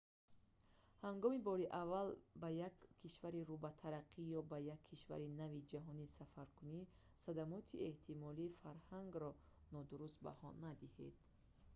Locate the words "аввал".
1.81-2.09